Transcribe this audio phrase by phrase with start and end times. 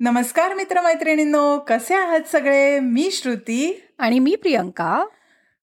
[0.00, 2.80] नमस्कार मित्रमैत्रिणींनो कसे आहात सगळे?
[2.80, 3.86] मी श्रुती.
[3.98, 5.04] आणि मी प्रियंका.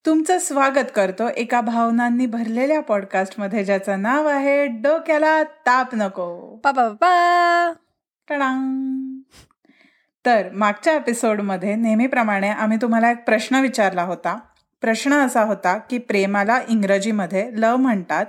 [0.06, 6.56] तुमचं स्वागत करतो एका भावनांनी भरलेल्या पॉडकास्टमध्ये ज्याचं नाव आहे डोक्याला ताप नको.
[6.64, 7.74] पा पा पा
[8.30, 9.20] टडांग.
[10.26, 14.40] तर मागच्या एपिसोडमध्ये नेहमीप्रमाणे आम्ही तुम्हाला एक प्रश्न विचारला होता.
[14.82, 18.26] प्रश्न असा होता की प्रेमाला इंग्रजीमध्ये लव म्हणतात.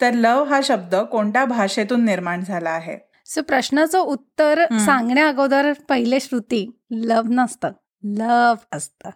[0.00, 3.11] तर लव हा शब्द कोणत्या भाषेतून निर्माण झाला आहे?
[3.26, 4.64] सो प्रश्नाचं उत्तर.
[4.86, 6.64] सांगण्या अगोदर पहिले श्रुती.
[6.90, 7.72] लव नसतं.
[8.18, 9.10] लव असतं.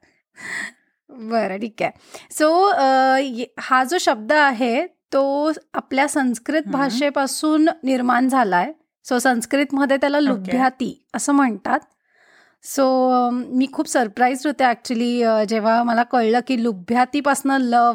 [1.10, 1.90] बरं ठीक आहे.
[2.30, 2.48] सो
[3.60, 6.62] हा जो शब्द आहे तो आपल्या संस्कृत.
[6.66, 8.72] भाषेपासून निर्माण झालाय.
[9.04, 11.80] सो संस्कृतमध्ये त्याला लुभ्याती असं म्हणतात.
[12.64, 12.86] सो
[13.30, 17.94] मी खूप सरप्राईज होते ॲक्च्युली जेव्हा मला कळलं की लुभ्यातीपासनं लव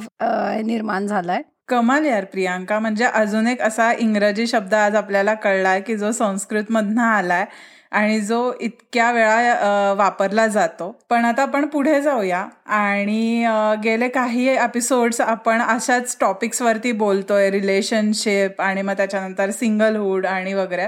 [0.65, 1.41] निर्माण झालाय.
[1.69, 7.01] कमाल यार प्रियांका म्हणजे अजून एक असा इंग्रजी शब्द आज आपल्याला कळलाय की जो संस्कृतमधनं
[7.01, 7.45] आलाय
[7.91, 13.45] आणि जो इतक्या वेळा वापरला जातो पण आता आपण पुढे जाऊया आणि
[13.83, 20.87] गेले काही एपिसोड्स आपण अशाच टॉपिक्सवरती बोलतोय रिलेशनशिप आणि मग त्याच्यानंतर सिंगलहूड आणि वगैरे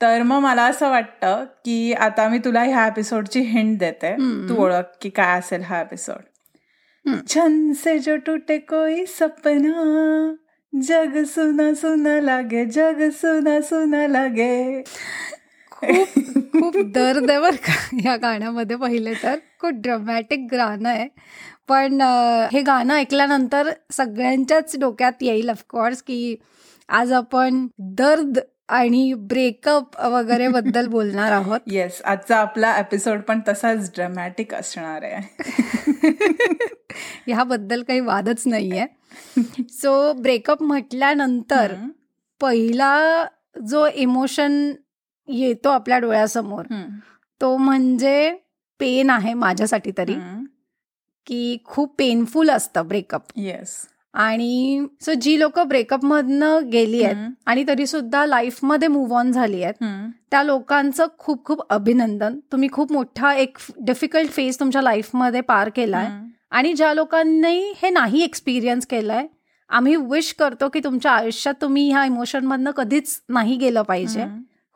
[0.00, 4.14] तर मग मला असं वाटतं की आता मी तुला ह्या एपिसोडची हिंट देते.
[4.48, 6.20] तू ओळख की काय असेल हा एपिसोड.
[7.06, 10.38] छन से जो टूटे कोई सपना
[10.72, 14.82] जग सुना सुना लागे जग सुना सुना लागे.
[16.52, 17.74] खूप दर्द आहे बरं का
[18.04, 19.36] या गाण्यामध्ये पहिले तर.
[19.60, 21.08] खूप ड्रमॅटिक गाणं आहे.
[21.68, 22.00] पण
[22.52, 26.36] हे गाणं ऐकल्यानंतर सगळ्यांच्याच डोक्यात येईल ऑफकोर्स की
[26.88, 31.60] आज आपण दर्द आणि ब्रेकअप वगैरे बद्दल बोलणार आहोत.
[31.66, 35.26] येस आजचा आपला एपिसोड पण तसाच ड्रमॅटिक असणार आहे.
[37.26, 38.86] ह्याबद्दल काही वादच नाहीये.
[39.70, 41.74] सो ब्रेकअप म्हटल्यानंतर
[42.40, 43.24] पहिला
[43.68, 44.72] जो इमोशन
[45.28, 46.64] येतो आपल्या डोळ्यासमोर
[47.40, 48.30] तो म्हणजे
[48.80, 50.14] पेन आहे माझ्यासाठी तरी.
[51.26, 53.76] की खूप पेनफुल असतं ब्रेकअप येस
[54.14, 59.74] आणि सो जी लोक ब्रेकअपमधनं गेली आहेत आणि तरी सुद्धा लाईफमध्ये मूव्ह ऑन झाली आहेत.
[60.30, 62.38] त्या लोकांचं खूप खूप अभिनंदन.
[62.52, 66.06] तुम्ही खूप मोठा एक डिफिकल्ट फेज तुमच्या लाईफमध्ये पार केलाय.
[66.50, 69.26] आणि ज्या लोकांनी हे नाही एक्सपिरियन्स केलंय
[69.70, 74.24] आम्ही विश करतो की तुमच्या आयुष्यात तुम्ही ह्या इमोशनमधनं कधीच नाही गेलं पाहिजे.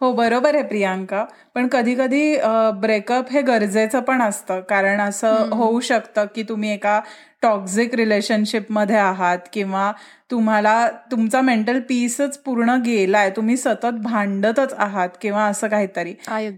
[0.01, 1.25] हो बरोबर आहे प्रियांका.
[1.55, 2.37] पण कधी कधी
[2.81, 4.61] ब्रेकअप हे गरजेचं पण असतं.
[4.61, 5.49] कारण असं.
[5.53, 7.01] होऊ शकतं की तुम्ही एका
[7.43, 9.93] टॉक्झिक रिलेशनशिपमध्ये आहात किंवा
[10.31, 16.15] तुम्हाला तुमचा मेंटल पीसच पूर्ण गेलाय तुम्ही सतत भांडतच आहात किंवा असं काहीतरी.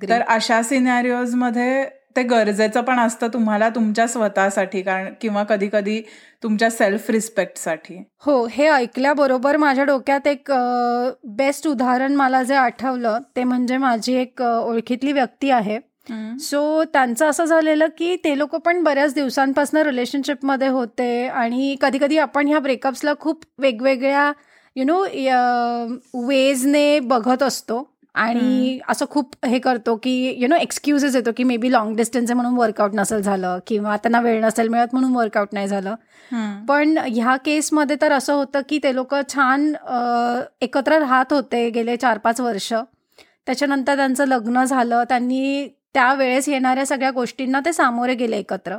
[0.09, 1.85] तर अशा सिनॅरिओजमध्ये
[2.17, 6.01] ते गरजेचं पण असतं तुम्हाला तुमच्या स्वतःसाठी कारण किंवा कधी कधी
[6.43, 10.53] तुमच्या सेल्फ रिस्पेक्टसाठी हो हे ऐकल्याबरोबर माझ्या डोक्यात एक
[11.25, 15.79] बेस्ट उदाहरण मला जे आठवलं ते म्हणजे माझी एक ओळखीतली व्यक्ती आहे.
[16.41, 22.19] सो त्यांचं असं झालेलं की ते लोक पण बऱ्याच दिवसांपासून रिलेशनशिपमध्ये होते आणि कधी कधी
[22.19, 24.33] आपण ह्या ब्रेकअप्सला खूप वेगवेगळ्या
[24.77, 25.01] यु नो
[26.29, 27.94] वेजने बघत असतो.
[28.15, 32.31] आणि असं खूप हे करतो की यु नो एक्सक्युजेस येतो की मे बी लॉंग डिस्टन्स
[32.31, 35.95] आहे म्हणून वर्कआउट नसेल झालं किंवा त्यांना वेळ नसेल मिळत म्हणून वर्कआउट नाही झालं.
[36.69, 39.73] पण ह्या केसमध्ये तर असं होतं की ते लोक छान
[40.63, 42.73] एकत्र राहत होते गेले चार पाच वर्ष.
[43.47, 45.03] त्याच्यानंतर त्यांचं लग्न झालं.
[45.09, 48.79] त्यांनी त्यावेळेस येणाऱ्या सगळ्या गोष्टींना ते सामोरे गेले एकत्र.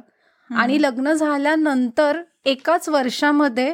[0.50, 3.70] आणि लग्न झाल्यानंतर एकाच वर्षामध्ये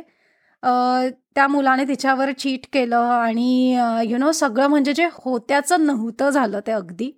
[1.35, 3.75] त्या मुलाने तिच्यावर चीट केलं आणि
[4.07, 7.11] यु नो सगळं म्हणजे जे होत्याचं नव्हतं झालं ते अगदी.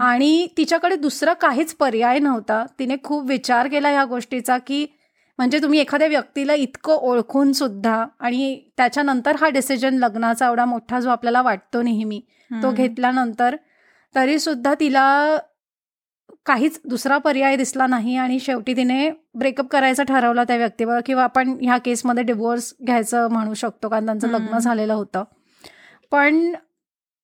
[0.00, 2.64] आणि तिच्याकडे दुसरा काहीच पर्याय नव्हता.
[2.78, 4.86] तिने खूप विचार केला ह्या गोष्टीचा की
[5.38, 11.10] म्हणजे तुम्ही एखाद्या व्यक्तीला इतकं ओळखून सुद्धा आणि त्याच्यानंतर हा डिसिजन लग्नाचा एवढा मोठा जो
[11.10, 12.20] आपल्याला वाटतो नेहमी
[12.62, 13.56] तो घेतल्यानंतर
[14.14, 15.04] तरी सुद्धा तिला
[16.46, 21.56] काहीच दुसरा पर्याय दिसला नाही आणि शेवटी तिने ब्रेकअप करायचं ठरवलं त्या व्यक्तीवर किंवा आपण
[21.62, 24.58] ह्या केसमध्ये डिवोर्स घ्यायचं म्हणू शकतो कारण त्यांचं लग्न.
[24.58, 25.24] झालेलं होतं
[26.10, 26.52] पण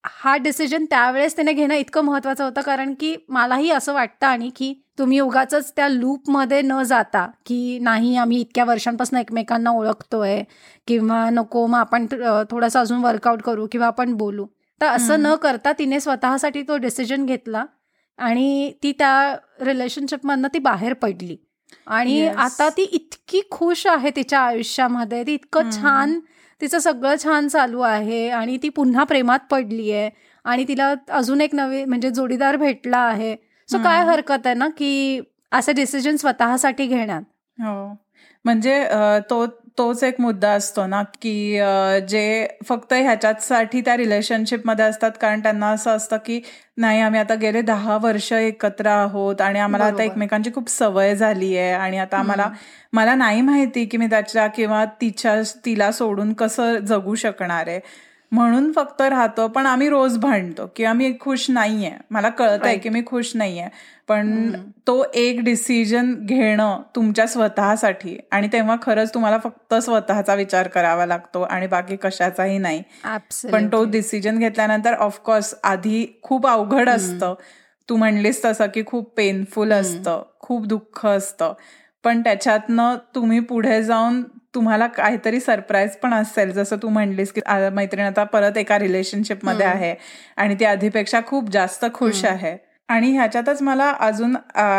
[0.05, 4.75] हा डिसिजन त्यावेळेस तिने घेणं इतकं महत्वाचं होतं कारण की मलाही असं वाटतं आणि की
[4.99, 10.43] तुम्ही उगाच त्या लूपमध्ये न जाता की नाही आम्ही इतक्या वर्षांपासून एकमेकांना ओळखतोय
[10.87, 12.07] किंवा नको मग आपण
[12.51, 14.47] थोडंसं अजून वर्कआउट करू किंवा आपण बोलू
[14.81, 15.23] तर असं.
[15.23, 17.65] न करता तिने स्वतःसाठी तो डिसिजन घेतला
[18.19, 21.37] आणि ती त्या रिलेशनशिपमधनं ती बाहेर पडली
[21.87, 22.37] आणि Yes.
[22.37, 25.71] आता ती इतकी खुश आहे तिच्या आयुष्यामध्ये ती इतकं हम्म.
[25.73, 26.19] छान
[26.61, 30.09] तिचं सगळं छान चालू आहे आणि ती पुन्हा प्रेमात पडली आहे
[30.45, 33.35] आणि तिला अजून एक नवी म्हणजे जोडीदार भेटला आहे
[33.69, 34.11] सो काय हम्म.
[34.11, 35.21] हरकत आहे ना की
[35.53, 37.23] असे डिसिजन स्वतःसाठी घेण्यात
[37.59, 37.87] हो
[38.45, 38.83] म्हणजे
[39.31, 39.45] तो
[39.79, 41.33] तोच एक मुद्दा असतो ना की
[42.09, 46.41] जे फक्त ह्याच्यासाठी त्या रिलेशनशिपमध्ये असतात कारण त्यांना असं असतं की
[46.77, 51.57] नाही आम्ही आता गेले दहा वर्ष एकत्र आहोत आणि आम्हाला आता एकमेकांची खूप सवय झाली
[51.57, 52.49] आहे आणि आता आम्हाला
[52.93, 57.81] मला नाही माहिती की मी त्याच्या किंवा तिच्या तिला सोडून कसं जगू शकणार आहे.
[58.33, 61.91] म्हणून फक्त राहतो पण आम्ही रोज भांडतो की आम्ही खुश नाहीये.
[62.11, 63.69] मला कळत आहे की मी खुश नाहीये.
[64.09, 64.53] पण
[64.87, 68.17] तो एक डिसिजन घेणं तुमच्या स्वतःसाठी.
[68.33, 72.83] आणि तेव्हा खरंच तुम्हाला फक्त स्वतःचा विचार करावा लागतो आणि बाकी कशाचाही नाही.
[73.53, 77.35] पण तो डिसिजन घेतल्यानंतर ऑफकोर्स आधी खूप अवघड असतं.
[77.89, 81.53] तू म्हणलीस तसं की खूप पेनफुल असतं खूप दुःख असतं.
[82.05, 84.23] पण त्याच्यातनं तुम्ही पुढे जाऊन
[84.55, 86.53] तुम्हाला काहीतरी सरप्राईज पण असेल.
[86.53, 87.41] जसं तू म्हणलीस की
[87.73, 89.95] मैत्रीण आता परत एका रिलेशनशिपमध्ये आहे
[90.37, 92.66] आणि ती आधीपेक्षा खूप जास्त खुश आहे.
[92.89, 94.37] आणि ह्याच्यातच मला अजून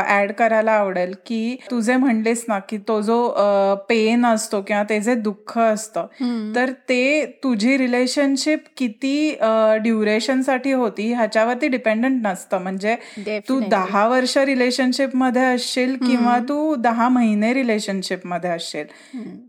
[0.09, 3.17] ऍड करायला आवडेल की तू जे म्हणलेस ना की तो जो
[3.89, 6.05] पेन असतो किंवा ते जे दुःख असतं
[6.55, 9.31] तर ते तुझी रिलेशनशिप किती
[9.83, 12.57] ड्युरेशनसाठी होती ह्याच्यावरती डिपेंडंट नसतं.
[12.57, 12.95] म्हणजे
[13.49, 18.85] तू दहा वर्ष रिलेशनशिपमध्ये असशील किंवा तू दहा महिने रिलेशनशिपमध्ये असशील.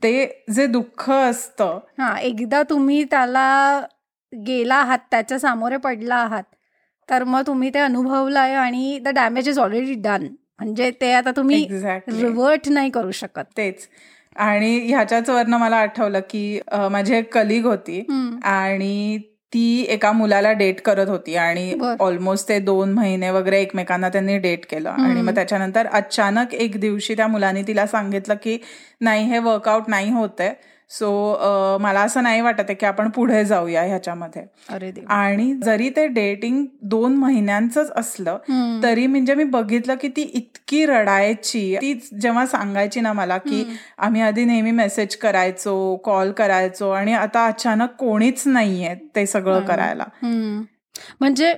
[0.02, 1.78] ते जे दुःख असतं.
[1.98, 3.80] हा एकदा तुम्ही त्याला
[4.32, 6.42] गेला आहात त्याच्या सामोरे पडला आहात
[7.10, 10.26] तर मग तुम्ही ते अनुभवलं आहे आणि the damage is already done
[10.60, 13.44] म्हणजे ते आता तुम्ही रिवर्ट नाही करू शकत.
[13.56, 13.88] तेच.
[14.36, 16.60] आणि ह्याच्याच वरनं मला आठवलं की
[16.90, 18.00] माझी एक कलिग होती
[18.44, 19.18] आणि
[19.52, 24.66] ती एका मुलाला डेट करत होती आणि ऑलमोस्ट ते दोन महिने वगैरे एकमेकांना त्यांनी डेट
[24.70, 24.88] केलं.
[24.90, 28.58] आणि मग त्याच्यानंतर अचानक एक दिवशी त्या मुलांनी तिला सांगितलं की
[29.00, 30.52] नाही हे वर्कआउट नाही होतंय.
[30.90, 31.08] सो
[31.80, 34.42] मला असं नाही वाटत आहे की आपण पुढे जाऊया ह्याच्यामध्ये.
[35.08, 38.38] आणि जरी ते डेटिंग दोन महिन्यांच असलं
[38.82, 41.76] तरी म्हणजे मी बघितलं की ती इतकी रडायची.
[41.80, 43.64] ती जेव्हा सांगायची ना मला की
[43.98, 50.04] आम्ही आधी नेहमी मेसेज करायचो कॉल करायचो आणि आता अचानक कोणीच नाहीये ते सगळं करायला.
[51.20, 51.54] म्हणजे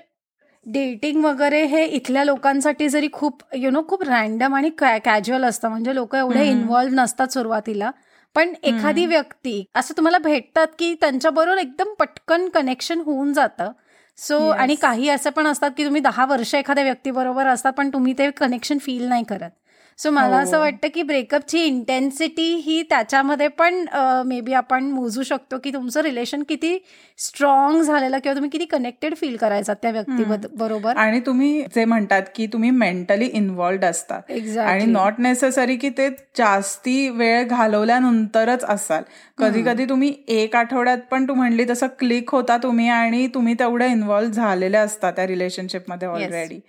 [0.66, 5.68] डेटिंग वगैरे हे इथल्या लोकांसाठी जरी खूप यु नो खूप रॅन्डम आणि कॅज्युअल असतं.
[5.68, 7.90] म्हणजे लोक एवढे इन्व्हॉल्व्ह नसतात सुरुवातीला.
[8.34, 13.72] पण एखादी व्यक्ती असं तुम्हाला भेटतात की त्यांच्याबरोबर एकदम पटकन कनेक्शन होऊन जातं.
[14.18, 18.12] सो आणि काही असं पण असतात की तुम्ही दहा वर्ष एखाद्या व्यक्तीबरोबर असतात पण तुम्ही
[18.18, 19.50] ते कनेक्शन फील नाही करत.
[20.00, 20.62] सो मला असं हो.
[20.62, 23.84] वाटतं की ब्रेकअपची इंटेन्सिटी ही त्याच्यामध्ये पण
[24.26, 26.78] मे बी आपण मोजू शकतो की तुमचं रिलेशन किती
[27.18, 30.24] स्ट्रॉंग झालेलं किंवा तुम्ही किती कनेक्टेड फील करायचा त्या व्यक्ती
[30.56, 30.96] बरोबर?
[30.96, 34.30] आणि तुम्ही जे म्हणतात की तुम्ही मेंटली इन्व्हॉल्ड असतात.
[34.58, 36.08] आणि नॉट नेसेसरी की ते
[36.38, 39.02] जास्ती वेळ घालवल्यानंतरच असाल.
[39.38, 43.88] कधी कधी तुम्ही एक आठवड्यात पण तू म्हणली तसं क्लिक होता तुम्ही आणि तुम्ही तेवढे
[43.88, 46.60] इन्व्हॉल्व्ह झालेले असतात त्या रिलेशनशिपमध्ये ऑलरेडी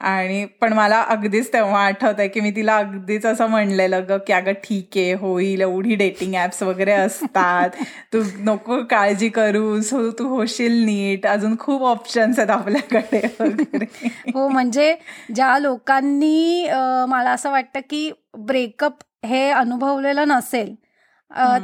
[0.00, 4.32] आणि पण मला अगदीच तेव्हा आठवत आहे की मी तिला अगदीच असं म्हणलेलं ग की
[4.32, 7.70] अगं ठीक आहे होईल एवढी डेटिंग ऍप्स वगैरे असतात.
[8.12, 11.26] तू नको काळजी करू सो तू होशील नीट.
[11.26, 13.86] अजून खूप ऑप्शन्स आहेत आपल्याकडे वगैरे.
[14.34, 14.94] हो म्हणजे
[15.34, 16.66] ज्या लोकांनी
[17.08, 20.74] मला असं वाटतं की ब्रेकअप हे अनुभवलेलं नसेल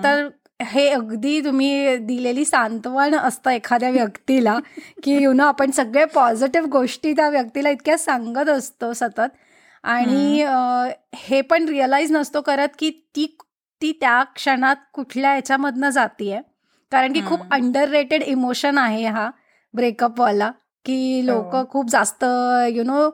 [0.05, 0.29] तर
[0.67, 4.59] हे अगदी तुम्ही दिलेली सांत्वन असतं एखाद्या व्यक्तीला
[5.05, 9.21] की यु नो आपण सगळे पॉझिटिव्ह गोष्टी त्या व्यक्तीला इतक्या सांगत असतो सतत.
[9.85, 10.45] आणि
[11.17, 13.27] हे पण रिअलाइज नसतो करत की ती
[13.83, 16.41] ती त्या क्षणात कुठल्या ह्याच्यामधनं जातीये.
[16.93, 19.31] कारण की खूप अंडर रेटेड इमोशन आहे हा
[19.75, 20.51] ब्रेकअपवाला
[20.87, 21.65] की लोक हो.
[21.71, 22.25] खूप जास्त
[22.69, 23.09] यु नो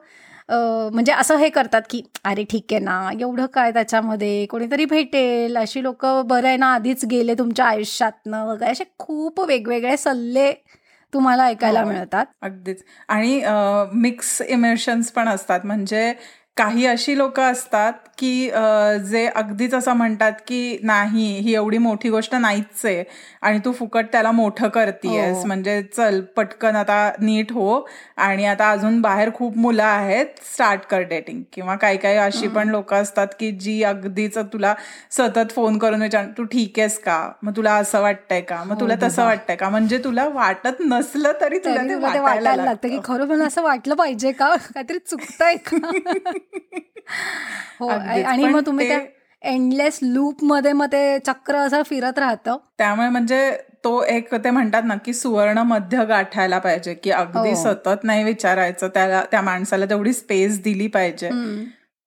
[0.48, 4.44] म्हणजे असं हे करतात की अरे ठीक आहे ना एवढं काय त्याच्यामध्ये?
[4.50, 5.56] कोणीतरी भेटेल.
[5.56, 8.70] अशी लोक बरं आहे ना आधीच गेले तुमच्या आयुष्यातनं वगैरे.
[8.72, 10.52] असे खूप वेगवेगळे सल्ले
[11.12, 12.26] तुम्हाला ऐकायला हो, मिळतात.
[12.42, 12.82] अगदीच.
[13.08, 13.40] आणि
[13.92, 15.60] मिक्स इमोशन्स पण असतात.
[15.64, 16.12] म्हणजे
[16.58, 18.50] काही अशी लोक असतात की
[19.10, 23.04] जे अगदीच असं म्हणतात की नाही ही एवढी मोठी गोष्ट नाहीच आहे
[23.42, 25.36] आणि तू फुकट त्याला मोठं करतीयस.
[25.36, 25.44] हो.
[25.46, 31.00] म्हणजे चल पटकन आता नीट हो आणि आता अजून बाहेर खूप मुलं आहेत स्टार्ट कर
[31.00, 31.42] डेटिंग.
[31.52, 34.74] किंवा काही काही अशी पण लोक असतात की जी अगदीच तुला
[35.10, 37.32] सतत फोन करून विचार तू ठीक आहेस का?
[37.42, 38.64] मग तुला असं वाटतंय का?
[38.64, 39.68] मग तुला हो, तसं वाटतंय का?
[39.68, 44.32] म्हणजे तुला वाटत नसलं तरी तुला ते वाटायला लागतं की खरं मला असं वाटलं पाहिजे
[44.32, 44.54] का?
[44.74, 45.76] काहीतरी चुकतंय का?
[47.80, 47.88] हो
[48.26, 49.00] आणि मग तुम्ही त्या
[49.42, 52.56] एंडलेस लूपमध्ये मग ते चक्र असं फिरत राहतं?
[52.78, 53.50] त्यामुळे म्हणजे
[53.84, 57.54] तो एक ते म्हणतात ना की सुवर्ण मध्य गाठायला पाहिजे की अगदी हो.
[57.54, 61.30] सतत नाही विचारायचं त्याला त्या माणसाला तेवढी स्पेस दिली पाहिजे.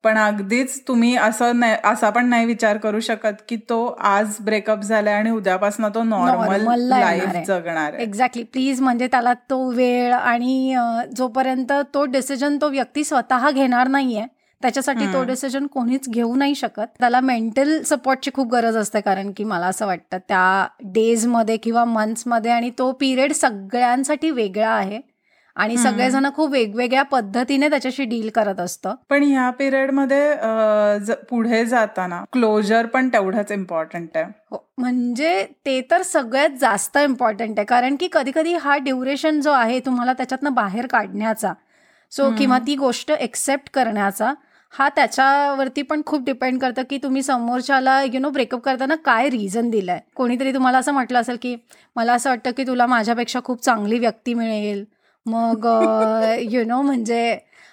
[0.03, 4.81] पण अगदीच तुम्ही असं नाही असा पण नाही विचार करू शकत की तो आज ब्रेकअप
[4.81, 10.75] झालाय आणि उद्यापासून तो नॉर्मल लाईफ जगणार एक्झॅक्टली प्लीज म्हणजे त्याला तो वेळ आणि
[11.17, 14.25] जोपर्यंत तो डिसिजन तो व्यक्ती स्वतः घेणार नाहीये
[14.61, 16.87] त्याच्यासाठी तो डिसिजन कोणीच घेऊ नाही शकत.
[16.99, 22.51] त्याला मेंटल सपोर्टची खूप गरज असते कारण की मला असं वाटतं त्या डेजमध्ये किंवा मंथ्समध्ये
[22.51, 24.99] आणि तो पिरियड सगळ्यांसाठी वेगळा आहे.
[25.55, 28.93] आणि सगळेजण खूप वेगवेगळ्या पद्धतीने त्याच्याशी डील करत असतं.
[29.09, 34.25] पण ह्या पिरियडमध्ये पुढे जाताना क्लोजर पण तेवढंच इम्पॉर्टंट आहे.
[34.51, 37.65] हो म्हणजे ते तर सगळ्यात जास्त इम्पॉर्टंट आहे.
[37.65, 41.53] कारण की कधी कधी हा ड्युरेशन जो आहे तुम्हाला त्याच्यातनं बाहेर काढण्याचा
[42.11, 44.33] सो किंवा ती गोष्ट एक्सेप्ट करण्याचा
[44.73, 49.69] हा त्याच्यावरती पण खूप डिपेंड करतं की तुम्ही समोरच्याला यु नो ब्रेकअप करताना काय रिझन
[49.69, 49.99] दिलंय?
[50.15, 51.55] कोणीतरी तुम्हाला असं म्हटलं असेल की
[51.95, 54.83] मला असं वाटतं की तुला माझ्यापेक्षा खूप चांगली व्यक्ती मिळेल.
[55.25, 55.65] मग
[56.51, 57.31] यु नो म्हणजे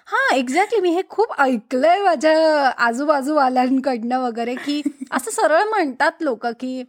[0.08, 2.32] हा एक्झॅक्टली मी हे खूप ऐकलंय माझ्या
[2.78, 4.80] आजूबाजूवाल्यांकडनं वगैरे की
[5.12, 6.82] असं सरळ म्हणतात लोक की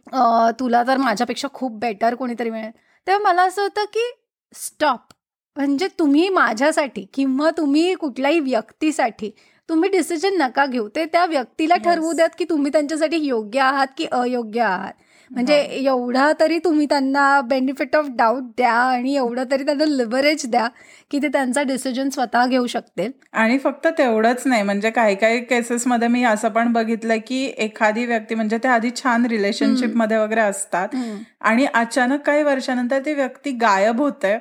[0.60, 2.70] तुला तर माझ्यापेक्षा खूप बेटर कोणीतरी मिळेल.
[3.06, 4.10] तेव्हा मला असं होतं की
[4.54, 5.12] स्टॉप
[5.56, 9.30] म्हणजे तुम्ही माझ्यासाठी किंवा तुम्ही कुठल्याही व्यक्तीसाठी
[9.68, 10.88] तुम्ही डिसिजन नका घेऊ.
[10.88, 14.92] ते त्या व्यक्तीला ठरवू द्यात की तुम्ही त्यांच्यासाठी योग्य आहात की अयोग्य आहात.
[15.30, 20.66] म्हणजे एवढा तरी तुम्ही त्यांना बेनिफिट ऑफ डाऊट द्या आणि एवढं तरी त्यांना लिव्हरेज द्या
[21.10, 23.10] की ते त्यांचा डिसिजन स्वतः घेऊ शकतील.
[23.32, 28.34] आणि फक्त तेवढंच नाही म्हणजे काही काही केसेसमध्ये मी असं पण बघितलं की एखादी व्यक्ती
[28.34, 30.96] म्हणजे ते आधी छान रिलेशनशिपमध्ये वगैरे असतात
[31.40, 34.34] आणि अचानक काही वर्षानंतर ती व्यक्ती गायब होते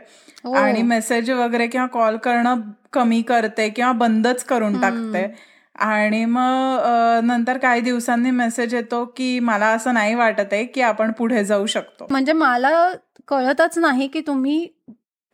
[0.44, 0.54] हो.
[0.54, 2.62] आणि मेसेज वगैरे किंवा कॉल करणं
[2.94, 5.26] कमी करते किंवा बंदच करून टाकते.
[5.76, 6.86] आणि मग
[7.24, 11.66] नंतर काही दिवसांनी मेसेज येतो की मला असं नाही वाटत आहे की आपण पुढे जाऊ
[11.66, 12.08] शकतो.
[12.12, 12.90] म्हणजे मला
[13.28, 14.68] कळतच नाही की तुम्ही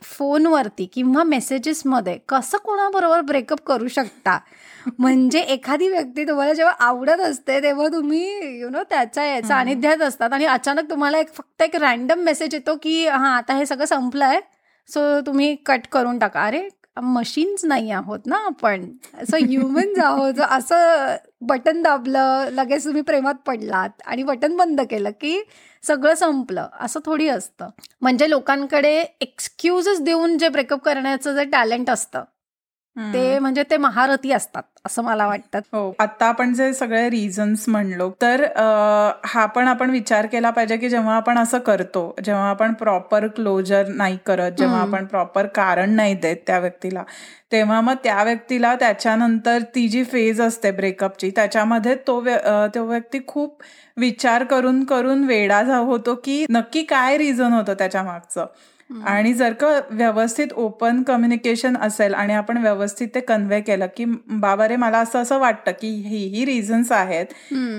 [0.01, 4.37] फोनवरती किंवा मेसेजेसमध्ये कसं कोणाबरोबर ब्रेकअप करू शकता.
[4.99, 10.45] म्हणजे एखादी व्यक्ती तुम्हाला जेव्हा आवडत असते तेव्हा तुम्ही यु नो त्याच्या सानिध्यात असतात आणि
[10.45, 14.39] अचानक तुम्हाला एक फक्त एक रॅन्डम मेसेज येतो की हा आता हे सगळं संपलंय
[14.89, 16.45] सो तुम्ही कट करून टाका.
[16.45, 18.85] अरे मशीन्स नाही आहोत ना आपण.
[19.21, 20.33] असं ह्युमन्स आहोत.
[20.49, 25.43] असं बटन दाबलं लगेच तुम्ही प्रेमात पडलात आणि बटन बंद केलं की
[25.83, 26.67] सगळं संपलं.
[26.79, 27.69] असं थोडी असतं.
[28.01, 32.23] म्हणजे लोकांकडे एक्सक्युजेस देऊन जे ब्रेकअप करण्याचं जे टॅलेंट असतं
[32.97, 35.59] ते म्हणजे ते महारथी असतात असं मला वाटतं.
[35.73, 35.91] हो.
[35.99, 38.43] आता आपण जे सगळे रिझन्स म्हणलो तर
[39.25, 43.87] हा पण आपण विचार केला पाहिजे की जेव्हा आपण असं करतो जेव्हा आपण प्रॉपर क्लोजर
[43.87, 47.03] नाही करत जेव्हा आपण प्रॉपर कारण नाही देत त्या व्यक्तीला
[47.51, 52.19] तेव्हा मग त्या व्यक्तीला त्याच्यानंतर ती जी फेज असते ब्रेकअपची त्याच्यामध्ये तो
[52.75, 53.61] तो व्यक्ती खूप
[53.97, 58.45] विचार करून करून वेडा होतो की नक्की काय रिझन होतं त्याच्या मागचं
[58.89, 64.67] आणि जर का व्यवस्थित ओपन कम्युनिकेशन असेल आणि आपण व्यवस्थित ते कन्वे केलं की बाबा
[64.67, 67.33] रे मला असं असं वाटतं की ही ही रिझन्स आहेत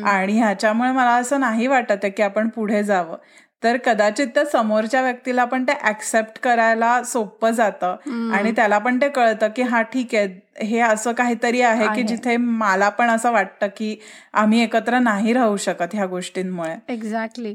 [0.06, 3.16] आणि ह्याच्यामुळे मला असं नाही वाटत आहे की आपण पुढे जावं.
[3.62, 9.08] तर कदाचित त्या समोरच्या व्यक्तीला पण ते ऍक्सेप्ट करायला सोपं जातं आणि त्याला पण ते
[9.08, 10.26] कळतं की हा ठीक आहे.
[10.62, 13.96] हे असं काहीतरी आहे की जिथे मला पण असं वाटतं की
[14.34, 16.74] आम्ही एकत्र नाही राहू शकत ह्या गोष्टींमुळे.
[16.88, 17.54] एक्झॅक्टली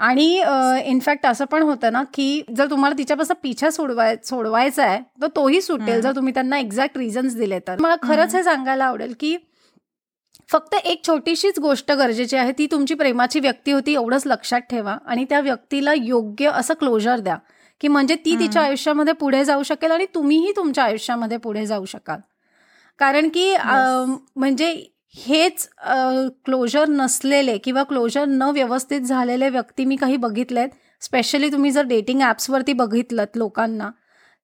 [0.00, 0.26] आणि
[0.84, 5.60] इनफॅक्ट असं पण होतं ना की जर तुम्हाला तिच्यापासून पिछा सोडवाय सोडवायचा आहे तर तोही
[5.62, 6.00] सुटेल.
[6.00, 7.76] जर तुम्ही त्यांना एक्झॅक्ट रिझन्स दिले तर.
[7.80, 9.36] मला खरंच हे सांगायला आवडेल की
[10.50, 12.52] फक्त एक छोटीशीच गोष्ट गरजेची आहे.
[12.58, 14.96] ती तुमची प्रेमाची व्यक्ती होती एवढंच लक्षात ठेवा.
[15.06, 17.36] आणि त्या व्यक्तीला योग्य असं क्लोजर द्या.
[17.80, 22.20] की म्हणजे ती तिच्या आयुष्यामध्ये पुढे जाऊ शकेल आणि तुम्हीही तुमच्या आयुष्यामध्ये पुढे जाऊ शकाल.
[22.98, 24.72] कारण की म्हणजे
[25.18, 25.68] हेच
[26.44, 30.68] क्लोजर नसलेले किंवा क्लोजर न व्यवस्थित झालेले व्यक्ती मी काही बघितलेत
[31.02, 33.90] स्पेशली तुम्ही जर डेटिंग ॲप्सवरती बघितलं लोकांना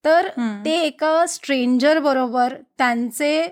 [0.04, 0.28] तर
[0.64, 3.46] ते एका स्ट्रेंजर बरोबर त्यांचे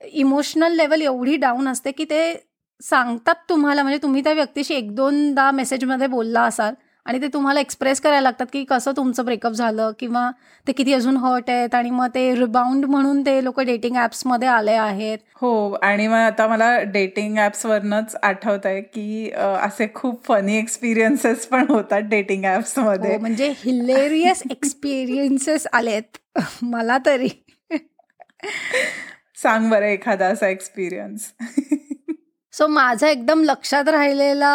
[0.00, 2.22] इमोशनल लेवल एवढी डाऊन असते की ते
[2.80, 3.82] सांगतात तुम्हाला.
[3.82, 6.74] म्हणजे तुम्ही त्या व्यक्तीशी एक दोनदा मेसेजमध्ये बोलला असाल
[7.06, 10.30] आणि ते तुम्हाला एक्सप्रेस करायला लागतात की कसं तुमचं ब्रेकअप झालं किंवा
[10.66, 15.18] ते किती अजून हर्ट आहेत आणि मग ते रिबाउंड म्हणून ते लोक डेटिंगमध्ये आले आहेत.
[15.34, 21.64] हो आणि मग आता मला डेटिंग वरनच आठवत आहे की असे खूप फनी एक्सपिरियन्सेस पण
[21.68, 26.18] होतात डेटिंगमध्ये हो, म्हणजे हिलेरियस एक्सपिरियन्सेस आलेत.
[26.62, 27.28] मला तरी.
[29.42, 31.32] सांग बरं एखादा असा एक्सपिरियन्स
[32.54, 34.48] सो माझा एकदम लक्षात राहिलेला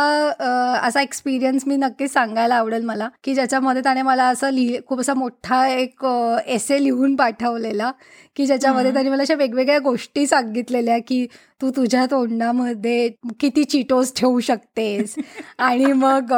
[0.83, 5.13] असा एक्सपिरियन्स मी नक्कीच सांगायला आवडेल मला की ज्याच्यामध्ये त्याने मला असं लिहि खूप असा
[5.13, 6.05] मोठा एक
[6.47, 7.91] एसे लिहून पाठवलेला
[8.37, 11.27] की ज्याच्यामध्ये त्यांनी मला अशा वेगवेगळ्या गोष्टी सांगितलेल्या की
[11.61, 15.15] तू तुझ्या तोंडामध्ये किती चिटोस ठेवू शकतेस?
[15.57, 16.33] आणि मग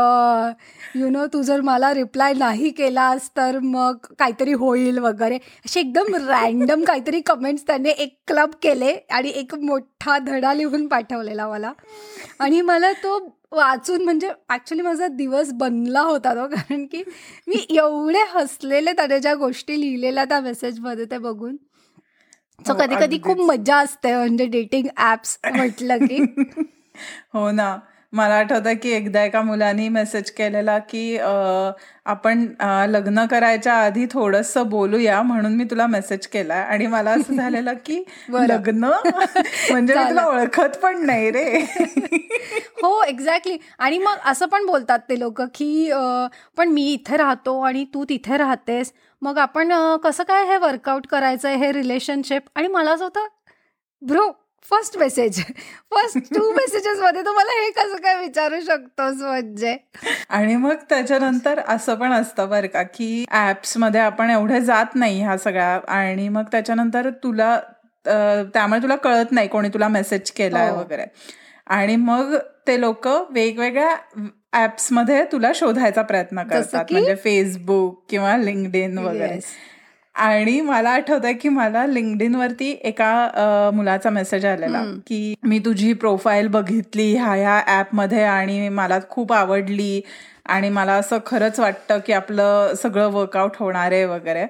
[0.95, 5.35] यु नो तू जर मला रिप्लाय नाही केलास तर मग काहीतरी होईल वगैरे.
[5.35, 11.47] असे एकदम रॅन्डम काहीतरी कमेंट्स त्याने एक क्लब केले आणि एक मोठा धडा लिहून पाठवलेला
[11.47, 11.71] मला.
[12.39, 17.03] आणि मला तो वाचून म्हणजे ऍक्च्युली माझा दिवस बनला होता तो कारण की
[17.47, 21.55] मी एवढे हसलेले त्याने ज्या गोष्टी लिहिलेल्या त्या मेसेजमध्ये ते बघून.
[22.67, 26.17] सो कधी कधी खूप मजा असते म्हणजे डेटिंग ऍप्स म्हटलं की.
[27.33, 27.79] हो ना.
[28.13, 31.17] मला आठवतं की एकदा एका मुलानी मेसेज केलेला की
[32.05, 32.45] आपण
[32.89, 36.63] लग्न करायच्या आधी थोडस बोलूया म्हणून मी तुला मेसेज केलाय.
[36.63, 38.89] आणि मला असं झालेलं की लग्न?
[39.71, 41.59] म्हणजे तुला ओळखत पण नाही रे.
[42.83, 45.91] हो एक्झॅक्टली आणि मग असं पण बोलतात ते लोक की
[46.57, 48.93] पण मी इथे राहतो आणि तू तिथे राहतेस.
[49.21, 49.73] मग आपण
[50.03, 53.27] कसं काय हे वर्कआउट करायचं हे रिलेशनशिप आणि मला असं होतं
[54.01, 54.29] bro
[54.63, 55.39] first message
[55.91, 59.75] first two messages मध्ये तुम्हाला हे कसं काय विचारू शकतोस म्हणजे?
[60.29, 65.37] आणि मग त्याच्यानंतर असं पण असतं बरं का की ऍप्समध्ये आपण एवढे जात नाही ह्या
[65.37, 67.59] सगळ्या आणि मग त्याच्यानंतर तुला
[68.05, 70.77] त्यामुळे तुला कळत नाही कोणी तुला मेसेज केलाय हो.
[70.77, 71.05] वगैरे.
[71.67, 72.35] आणि मग
[72.67, 73.95] ते लोक वेगवेगळ्या
[74.63, 76.85] ऍप्समध्ये तुला शोधायचा प्रयत्न करतात.
[76.91, 79.39] म्हणजे फेसबुक किंवा लिंकड इन वगैरे.
[80.19, 86.47] आणि मला आठवतंय की मला लिंकडिन वरती एका मुलाचा मेसेज आलेला की मी तुझी प्रोफाईल
[86.47, 90.01] बघितली ह्या ह्या ऍपमध्ये आणि मला खूप आवडली
[90.45, 94.45] आणि मला असं खरंच वाटतं की आपलं सगळं वर्कआउट होणार आहे वगैरे.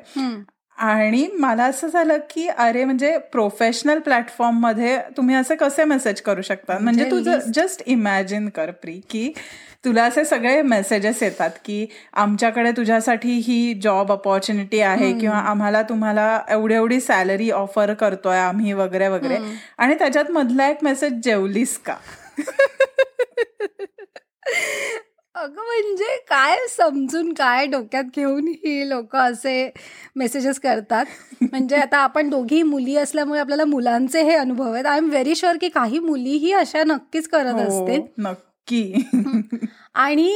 [0.79, 6.79] आणि मला असं झालं की अरे म्हणजे प्रोफेशनल प्लॅटफॉर्ममध्ये तुम्ही असे कसे मेसेज करू शकता?
[6.79, 9.33] म्हणजे तुझं जस्ट इमॅजिन कर प्री की
[9.85, 16.41] तुला असे सगळे मेसेजेस येतात की आमच्याकडे तुझ्यासाठी ही जॉब अपॉर्च्युनिटी आहे किंवा आम्हाला तुम्हाला
[16.49, 19.37] एवढी एवढी सॅलरी ऑफर करतोय आम्ही वगैरे वगैरे.
[19.77, 21.95] आणि त्याच्यात मधला एक मेसेज जेवलीस का?
[25.39, 29.69] अगं म्हणजे काय समजून काय डोक्यात घेऊन ही लोक असे
[30.15, 31.05] मेसेजेस करतात?
[31.41, 34.85] म्हणजे आता आपण दोघी मुली असल्यामुळे आपल्याला मुलांचे हे अनुभव आहेत.
[34.85, 38.01] आय एम व्हेरी शुअर की काही मुलीही अशा नक्कीच करत हो, असतील.
[38.17, 38.93] नक्की.
[39.95, 40.33] आणि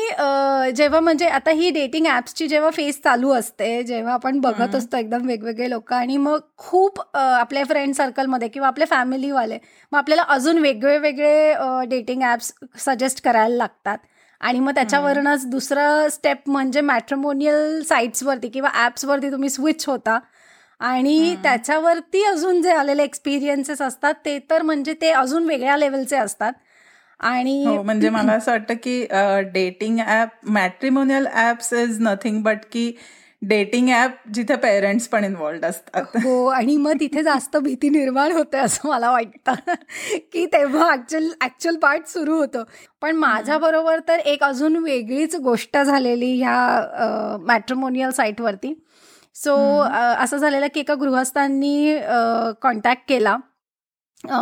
[0.75, 5.27] जेव्हा म्हणजे आता ही डेटिंग ऍप्सची जेव्हा फेस चालू असते जेव्हा आपण बघत असतो एकदम
[5.27, 9.57] वेगवेगळे लोक आणि मग खूप आपल्या फ्रेंड सर्कलमध्ये किंवा आपल्या फॅमिलीवाले
[9.91, 11.53] मग आपल्याला अजून वेगळे वेगळे
[11.89, 13.98] डेटिंग ऍप्स सजेस्ट करायला लागतात.
[14.43, 20.19] आणि मग त्याच्यावरूनच दुसरं स्टेप म्हणजे मॅट्रिमोनियल साईट्सवरती किंवा ॲप्सवरती तुम्ही स्विच होता.
[20.81, 26.53] आणि त्याच्यावरती अजून जे आलेले एक्सपिरियन्सेस असतात ते तर म्हणजे ते अजून वेगळ्या लेवलचे असतात.
[27.20, 29.05] आणि हो, म्हणजे मला असं वाटतं की
[29.53, 32.91] dating app matrimonial apps is nothing but की
[33.48, 36.18] डेटिंग ऍप जिथे पेरेंट्स पण इन्वॉल्ड असतात.
[36.24, 39.53] हो आणि मग तिथे जास्त भीती निर्माण होते असं मला वाटतं.
[40.34, 42.64] की तेव्हा ऍक्च्युअल ऍक्च्युअल पार्ट सुरू होतं.
[43.01, 48.74] पण माझ्या बरोबर तर एक अजून वेगळीच गोष्ट झालेली ह्या मॅट्रिमोनियल साईटवरती
[49.36, 49.56] सो
[50.20, 51.98] असं झालेलं की एका गृहस्थांनी
[52.62, 53.38] कॉन्टॅक्ट केला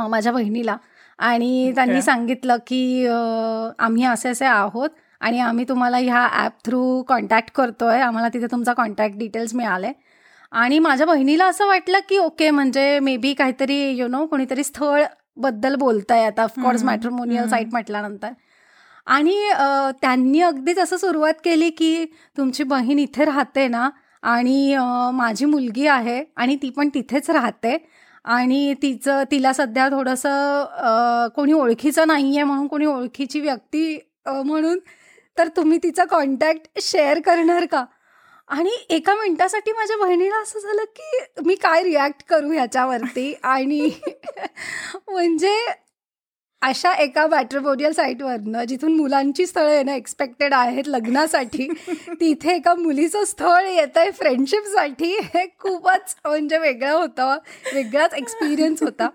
[0.10, 0.76] माझ्या बहिणीला.
[1.20, 4.90] आणि त्यांनी सांगितलं की आम्ही असे असे आहोत.
[5.22, 8.00] आणि आम्ही तुम्हाला ह्या ॲप थ्रू कॉन्टॅक्ट करतोय.
[8.02, 9.92] आम्हाला तिथे तुमचा कॉन्टॅक्ट डिटेल्स मिळाले.
[10.52, 15.76] आणि माझ्या बहिणीला असं वाटलं की ओके म्हणजे मे बी काहीतरी यु नो कोणीतरी स्थळबद्दल
[15.80, 16.44] बोलताय आता.
[16.44, 18.32] ऑफकोर्स मॅट्रोमोनियल साईट म्हटल्यानंतर.
[19.08, 19.36] आणि
[20.02, 22.06] त्यांनी अगदीच असं सुरुवात केली की
[22.38, 23.90] तुमची बहीण इथे राहते ना
[24.24, 24.76] आणि
[25.14, 27.78] माझी मुलगी आहे आणि ती पण तिथेच राहते.
[28.26, 34.80] आणि तिचं तिला सध्या थोडंसं कोणी ओळखीचं नाही आहे म्हणून कोणी ओळखीची व्यक्ती म्हणून
[35.38, 37.84] तर तुम्ही तिचा कॉन्टॅक्ट शेअर करणार का?
[38.48, 43.34] आणि एका मिनिटासाठी माझ्या बहिणीला असं झालं की मी काय रिॲक्ट करू ह्याच्यावरती?
[43.44, 43.90] आणि
[45.10, 45.56] म्हणजे
[46.62, 51.68] अशा एका मॅट्रिमोनियल साईटवरनं जिथून मुलांची स्थळं येणं एक्सपेक्टेड आहेत लग्नासाठी
[52.20, 57.38] तिथे एका मुलीचं स्थळ येत आहे फ्रेंडशिपसाठी हे खूपच म्हणजे वेगळं होतं.
[57.74, 59.08] वेगळाच एक्सपिरियन्स होता.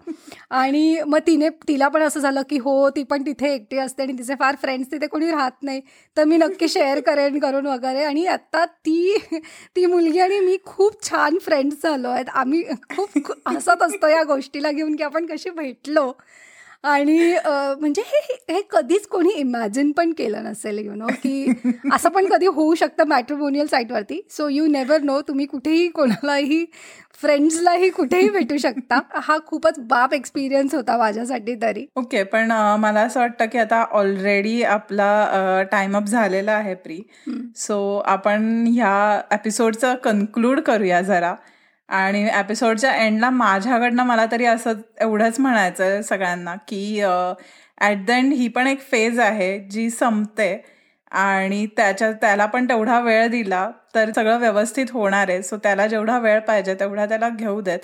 [0.50, 4.18] आणि मग तिने तिला पण असं झालं की हो ती पण तिथे एकटी असते आणि
[4.18, 5.80] तिचे फार फ्रेंड्स तिथे कोणी राहत नाही.
[6.16, 8.02] तर मी नक्की शेअर करेन करून वगैरे.
[8.04, 9.16] आणि आता ती
[9.76, 12.28] ती मुलगी आणि मी खूप छान फ्रेंड्स झालो आहेत.
[12.34, 12.62] आम्ही
[12.96, 16.12] खूप हसत असतो या गोष्टीला घेऊन की आपण कशी भेटलो.
[16.86, 17.18] आणि
[17.80, 18.20] म्हणजे हे
[18.52, 21.52] हे कधीच कोणी इमॅजिन पण केलं नसेल यु नो की
[21.92, 26.64] असं पण कधी होऊ शकतं मॅट्रिमोनियल साईटवरती सो यू नेवर नो तुम्ही कुठेही कोणालाही
[27.20, 28.98] फ्रेंड्सलाही कुठेही भेटू शकता.
[29.14, 31.84] हा खूपच बाप एक्सपिरियन्स होता माझ्यासाठी तरी.
[31.96, 37.00] ओके पण मला असं वाटतं की आता ऑलरेडी आपला टाइम अप झालेला आहे प्री
[37.56, 41.34] सो आपण ह्या एपिसोडचं कन्क्लूड करूया जरा.
[41.88, 47.00] आणि एपिसोडच्या एंडला माझ्याकडनं मला तरी असं एवढंच म्हणायचं आहे सगळ्यांना की
[47.80, 50.56] ॲट द एंड ही पण एक फेज आहे जी संपते
[51.12, 55.42] आणि त्याच्या त्याला पण तेवढा वेळ दिला तर सगळं व्यवस्थित होणार आहे.
[55.42, 57.78] सो त्याला जेवढा वेळ पाहिजे तेवढा त्याला घेऊ देत.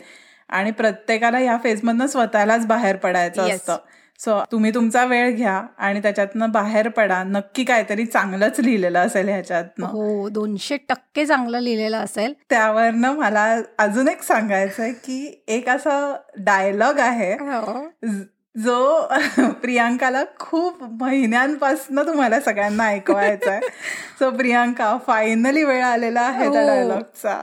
[0.49, 3.77] आणि प्रत्येकाला ह्या फेजमधनं स्वतःलाच बाहेर पडायचं असतं.
[4.25, 7.23] सो तुम्ही तुमचा वेळ घ्या आणि त्याच्यातनं बाहेर पडा.
[7.23, 9.87] नक्की काहीतरी चांगलंच लिहिलेलं असेल ह्याच्यातनं.
[9.87, 12.33] हो दोनशे टक्के चांगलं लिहिलेलं असेल.
[12.51, 17.33] त्यावरनं मला अजून एक सांगायचंय की एक असा डायलॉग आहे.
[17.33, 17.83] हो.
[18.57, 19.09] जो
[19.63, 23.69] प्रियांकाला खूप महिन्यांपासून तुम्हाला सगळ्यांना ऐकवायचा आहे
[24.19, 26.67] सो प्रियांका फायनली वेळ आलेला आहे त्या हो.
[26.67, 27.43] डायलॉगचा.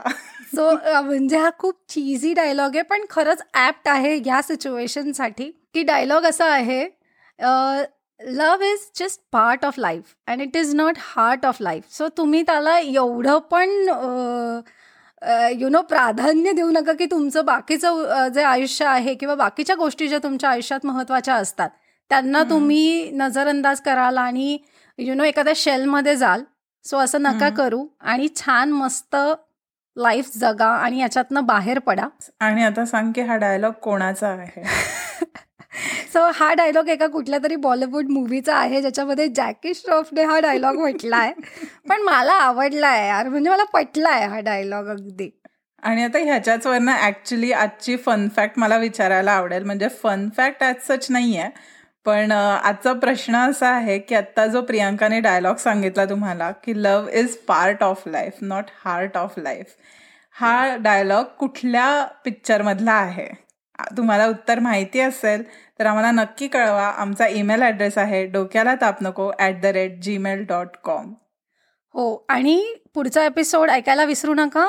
[0.54, 0.70] सो
[1.02, 6.44] म्हणजे हा खूप चीझी डायलॉग आहे पण खरंच ऍप्ट आहे या सिच्युएशनसाठी की डायलॉग असा
[6.44, 6.84] आहे
[8.20, 12.42] love is just part of life and it is not heart of life so तुम्ही
[12.42, 13.70] त्याला एवढं पण
[15.58, 20.18] यु नो प्राधान्य देऊ नका की तुमचं बाकीचं जे आयुष्य आहे किंवा बाकीच्या गोष्टी ज्या
[20.22, 21.68] तुमच्या आयुष्यात महत्त्वाच्या असतात
[22.10, 22.42] त्यांना.
[22.42, 24.58] तुम्ही नजरअंदाज कराल आणि
[24.98, 26.42] यु नो एखाद्या शेलमध्ये जाल
[26.84, 27.48] सो असं नका.
[27.48, 29.16] करू आणि छान मस्त
[29.96, 32.06] लाईफ जगा आणि याच्यातनं बाहेर पडा
[32.40, 34.62] आणि आता सांग की हा डायलॉग कोणाचा आहे
[36.12, 41.16] सो हा डायलॉग एका कुठल्या तरी बॉलिवूड मूवीचा आहे ज्याच्यामध्ये जॅकी श्रॉफने हा डायलॉग म्हटला
[41.16, 41.32] आहे
[41.88, 45.28] पण मला आवडला आहे यार म्हणजे मला पटला आहे हा डायलॉग अगदी.
[45.82, 49.64] आणि आता ह्याच्याच वरनं ऍक्च्युली आजची फन फॅक्ट मला विचारायला आवडेल.
[49.64, 51.50] म्हणजे फन फॅक्ट ॲज सच नाही आहे
[52.06, 57.36] पण आजचा प्रश्न असा आहे की आत्ता जो प्रियांकाने डायलॉग सांगितला तुम्हाला की love is
[57.48, 59.74] part of life not heart of life
[60.36, 63.28] हा डायलॉग कुठल्या पिक्चरमधला आहे?
[63.96, 65.42] तुम्हाला उत्तर माहिती असेल
[65.78, 66.86] तर आम्हाला नक्की कळवा.
[66.86, 71.12] आमचा ईमेल ॲड्रेस आहे डोक्याला ताप नको at the rate Gmail dot com.
[71.94, 72.62] हो आणि
[72.94, 74.66] पुढचा एपिसोड ऐकायला विसरू नका.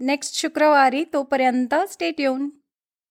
[0.00, 2.48] नेक्स्ट शुक्रवारी तोपर्यंत स्टेट येऊन